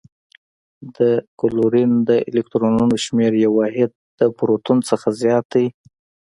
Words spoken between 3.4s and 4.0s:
یو واحد